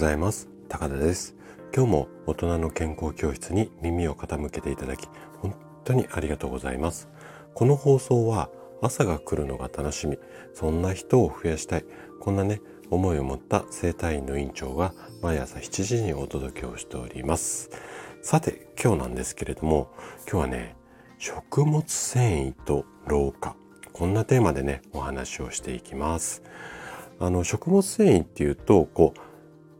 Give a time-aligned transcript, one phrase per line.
[0.00, 0.48] ざいます。
[0.70, 1.36] 高田です。
[1.76, 5.06] 今日も大人の健康教室に耳を傾けていただき
[5.42, 7.10] 本当にありがとうございます。
[7.52, 8.48] この放送は
[8.80, 10.18] 朝が来るのが楽しみ。
[10.54, 11.84] そんな人を増やしたい。
[12.18, 17.68] こんなね思いを持った生体院の院長が毎朝7時にお届けをしております。
[18.22, 19.90] さて今日なんですけれども
[20.26, 20.76] 今日はね
[21.18, 23.54] 食物繊維と老化。
[23.92, 26.42] こんなテーマでねお話をしていきます。
[27.18, 29.29] あの食物繊維っていうとこう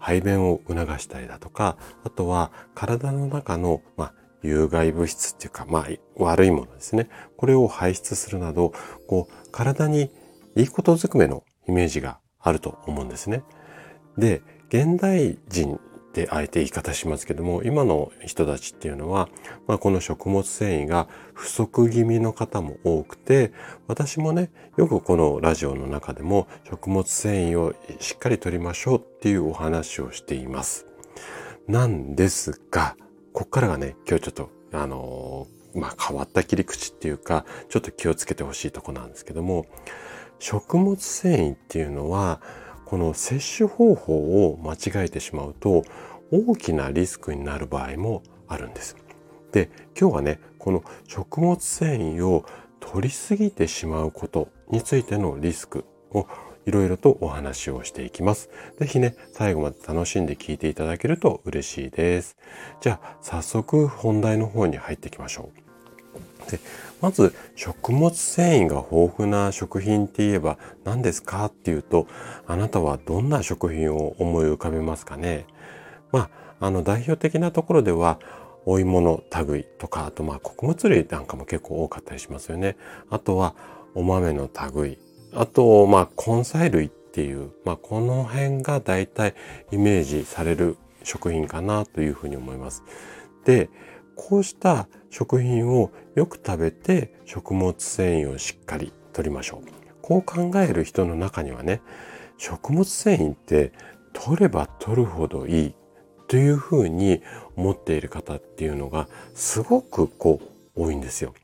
[0.00, 5.86] 排便を促したりだとか、あとは体の中の、まあ、有害物質っていうか、まあ、
[6.16, 7.08] 悪いものですね。
[7.36, 8.72] これを排出するなど、
[9.06, 10.10] こう、体に
[10.56, 13.42] いいことづくめのイメージがあると思うんですね。
[14.16, 15.78] で、現代人
[16.10, 19.28] ってあえて言い方しますけども、今の人たちっていうのは、
[19.68, 23.52] まあ、この食物繊維が不足気味の方も多くて、
[23.86, 30.86] 私もね、よくこのラジオの中でも食物繊維をしっかりとりましょうっていうお話をしています。
[31.68, 32.96] なんですが、
[33.32, 39.66] こっからがね、今日ちょっと、あのー、まあ、変わった切り口っていうか、ちょっと気をつけてほしいとこなんですけども、
[40.40, 42.40] 食物繊維っていうのは、
[42.90, 45.84] この摂取方法を間違えてしまうと
[46.32, 48.96] 大きなリスクになる場合もあるんです。
[49.52, 52.44] で今日はねこの食物繊維を
[52.80, 56.26] 取りすぎてしまうことについてのリスクを
[56.66, 58.50] いろいろとお話をしていきます。
[58.80, 62.36] ぜひね、最後まで楽しんで聞いていただけると嬉しいです。
[62.80, 65.69] じゃあ、早速本題の方に入っていきましょう。
[66.50, 66.58] で
[67.00, 71.46] まず食物繊維が豊富な食品って言えば何ですか？
[71.46, 72.06] っていうと
[72.46, 75.46] あなたはどんな食品を思い浮かべますかね？
[76.12, 78.18] まああの代表的なところでは
[78.66, 82.76] お芋の類とかあとまあ穀物類なんかも結構多かったりしますよね。
[83.08, 83.54] あとは
[83.94, 84.98] お豆の類。
[85.32, 89.34] あとまあ根菜類っていうまあこの辺が大体
[89.70, 92.82] イメージされる食品かなというふうに思います。
[93.44, 93.70] で
[94.16, 99.80] こうした食品をよく食べて食物繊維をしっかりとりましょう。
[100.00, 101.82] こう考える人の中にはね、
[102.38, 103.72] 食物繊維って
[104.12, 105.74] 取れば取るほどいい
[106.28, 107.22] というふうに
[107.56, 110.40] 思っている方っていうのがすごくこ
[110.76, 111.34] う多いんですよ。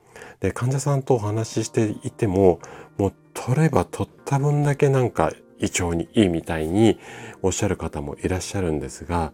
[0.41, 2.61] で、患者さんとお話ししていても、
[2.97, 6.99] もう取れば取った分だけなんか胃腸にいいみたいに
[7.43, 9.33] おっしゃる方もいらっしゃるんですが、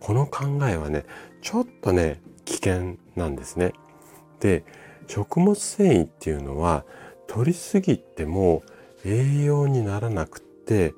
[0.00, 1.04] この考えはね、
[1.42, 3.72] ちょっとね、危険なんですね。
[4.40, 4.64] で
[5.06, 6.84] 食物繊維っていうのは
[7.26, 8.62] 取りすぎても
[9.04, 10.94] 栄養にならなくて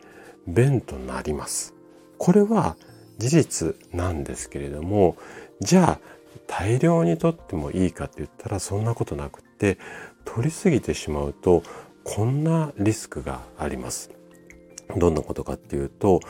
[0.47, 1.75] 便となります。
[2.19, 2.77] これは
[3.19, 5.17] 事実なんですけれども
[5.61, 6.01] じゃあ
[6.47, 9.79] 大量にとってもいいかって言ったらそんなことなくって
[10.25, 11.63] 取りすぎてしまうと
[12.05, 14.11] こんなリスクがあります。
[14.97, 16.21] どんなことかっていうと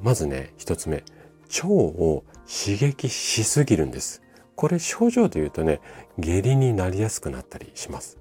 [0.00, 1.02] まずね一つ目
[1.62, 4.22] 腸を刺激しすぎるんです。
[4.62, 5.80] これ症状で言うとね、
[6.20, 8.16] 下痢になりやすくなったりします。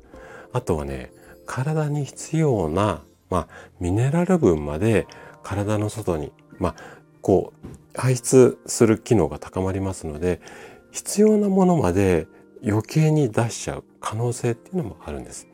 [0.54, 1.12] あとはね、
[1.46, 3.48] 体に必要な、まあ、
[3.80, 5.06] ミネラル分まで
[5.44, 6.76] 体の外に、まあ、
[7.22, 10.42] こう、排出する機能が高まりますので、
[10.90, 12.26] 必要なものまで
[12.68, 15.48] 余計に出しちゃう可能性っていうのもあるんです。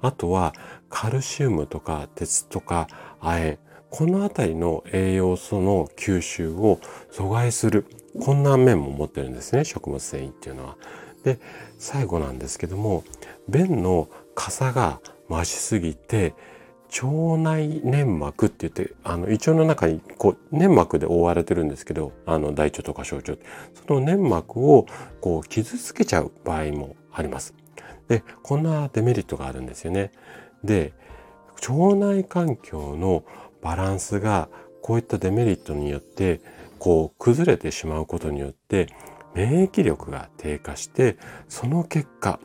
[0.00, 0.54] あとは、
[0.90, 2.88] カルシウムとか鉄とか
[3.20, 3.58] 亜鉛、
[3.92, 6.80] このあたりの栄養素の吸収を
[7.12, 7.84] 阻害する
[8.22, 10.76] こんな面も持ってるんですね食物繊維っていうのは。
[11.24, 11.38] で
[11.78, 13.04] 最後なんですけども
[13.50, 16.34] 便の傘が増しすぎて
[17.02, 23.34] 腸内粘膜って言ってあの胃腸の中にこう粘膜で覆われてるんですけどあの大腸とか小腸
[23.86, 24.86] その粘膜を
[25.20, 27.54] こう傷つけちゃう場合もあります。
[28.08, 30.12] でこんなデメリットがあるんですよね。
[30.64, 30.94] で
[31.68, 33.24] 腸内環境の
[33.62, 34.48] バランスが
[34.82, 36.40] こういったデメリットによって
[36.78, 38.88] こう崩れてしまうことによって
[39.34, 41.16] 免疫力が低下して
[41.48, 42.40] その結果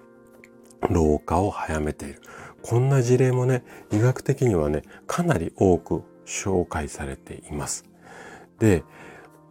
[0.90, 2.22] 老化を早めている。
[2.62, 7.86] こんな事例もね医学的にはねかなり多く紹介されています。
[8.60, 8.84] で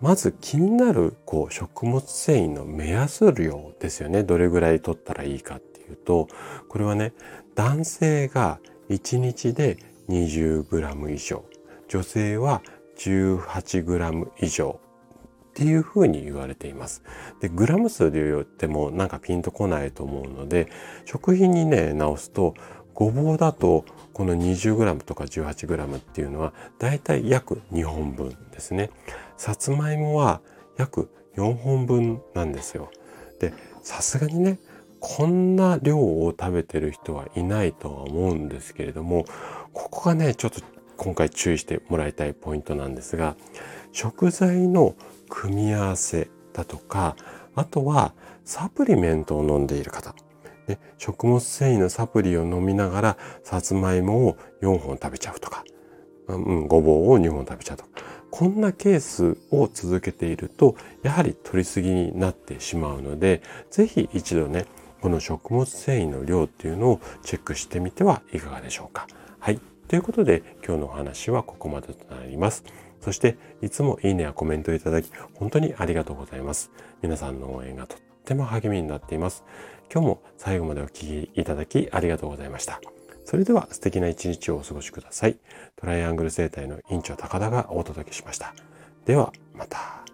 [0.01, 4.23] まず気になるこう食物繊維の目安量ですよね。
[4.23, 6.29] どれぐらい取ったらいいかっていうと
[6.69, 7.13] これはね
[7.55, 8.61] 男性が
[8.91, 9.79] 1日で
[10.09, 11.45] 20g 以上。
[11.89, 12.63] 女性は
[12.99, 14.81] 18g 以上
[15.51, 17.03] っていうふうに言われています。
[17.41, 20.69] で、グラム数で言ってもなんかピンとこないと思うので、
[21.05, 22.55] 食品にね、直すと、
[22.93, 23.85] ごぼうだと
[24.15, 28.91] この 20g とか 18g っていうのはだいたい約2本分ですね。
[29.37, 30.41] さつまいもは
[30.79, 32.91] 約4本分なんですよ。
[33.39, 33.53] で、
[33.83, 34.59] さすがにね、
[35.01, 39.27] こんな量を食べてる人はいないとは思うんですけれども、
[39.75, 40.61] ここがね、ちょっと
[40.97, 43.37] 今回注意してもらいたいポイントなんですが
[43.93, 44.95] 食材の
[45.29, 47.17] 組み合わせだとか、
[47.55, 48.15] あとは
[48.45, 50.15] サプリメントを飲んでいる方。
[50.67, 55.65] ね、食物繊維のサプリを飲みながら、さつまいもを4本食べちゃうとか、
[56.29, 57.91] うん、ごぼうを2本食べちゃうとか。
[58.31, 64.67] こんなケースを続けていると、やはり取りすぎになってしまうので、ぜひ一度ね、
[65.01, 69.07] この食物繊維の量っていうのをチェックしてみてはいかがでしょうか。
[69.39, 69.61] はい。
[69.89, 72.65] ということで、今日のお話はここまでとなります。
[73.01, 76.71] そして、いつもいいねやコメントいただき、本当にありがとうございます。
[77.03, 79.45] 皆さんの応援がとっても励みになっています。
[79.93, 82.81] 今日も最後までお聴きいただきありがとうございました。
[83.25, 85.37] それでは素敵な一日をお過ごしください。
[85.77, 88.55] トライアングル生態の院長高田がお届けしました。
[89.05, 90.05] では、また。